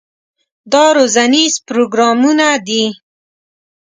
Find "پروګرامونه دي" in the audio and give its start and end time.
1.67-2.83